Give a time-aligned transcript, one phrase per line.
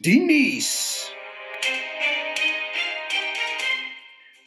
[0.00, 0.68] Die nuus.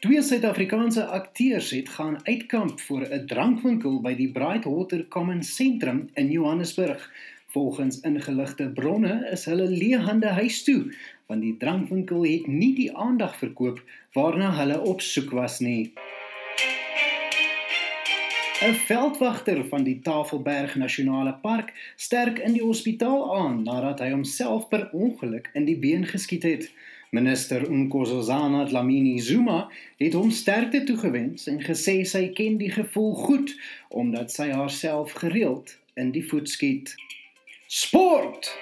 [0.01, 6.31] Twee Suid-Afrikaanse akteurs het gaan uitkamp voor 'n drankwinkel by die Brightwater Common Sentrum in
[6.31, 7.11] Johannesburg.
[7.47, 10.95] Volgens ingeligte bronne is hulle leehande huis toe,
[11.25, 13.83] want die drankwinkel het nie die aandag verkoop
[14.13, 15.93] waarna hulle op soek was nie.
[18.61, 24.67] 'n Veldwagter van die Tafelberg Nasionale Park sterk in die hospitaal aan nadat hy homself
[24.67, 26.71] per ongeluk in die been geskiet het.
[27.09, 33.55] Minister Nkosazana Dlamini Zuma het hom sterkte toegewens en gesê sy ken die gevoel goed
[33.89, 36.95] omdat sy haarself gereeld in die voet skiet.
[37.67, 38.53] Sport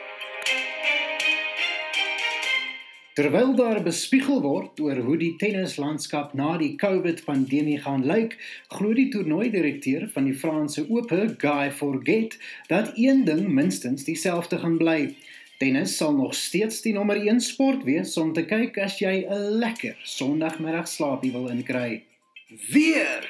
[3.11, 8.37] Terwyl daar bespiegel word oor hoe die tennislandskap na die COVID-pandemie gaan lyk,
[8.71, 12.37] glo die toernooidirekteur van die Franse Ope, Guy Forget,
[12.71, 15.11] dat een ding minstens dieselfde gaan bly.
[15.59, 19.59] Tennis sal nog steeds die nommer 1 sport wees om te kyk as jy 'n
[19.59, 22.03] lekker Sondagmiddag slaapie wil inkry.
[22.71, 23.27] Weer.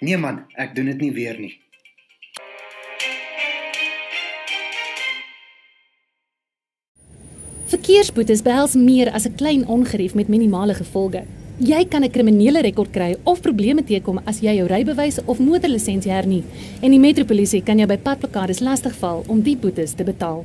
[0.00, 1.56] Nee man, ek doen dit nie weer nie.
[7.68, 11.24] Verkeersboetes behels meer as 'n klein ongerief met minimale gevolge.
[11.58, 16.12] Jy kan 'n kriminele rekord kry of probleme teekom as jy jou rybewys of motorlisensie
[16.12, 16.44] hernie
[16.80, 20.44] en die metropolisie kan jou by padplakkades lastigval om die boetes te betaal.